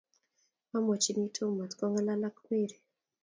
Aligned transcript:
amwachini 0.75 1.27
tom 1.35 1.49
matkotimongalal 1.59 2.21
ak 2.29 2.35
mary 2.47 2.77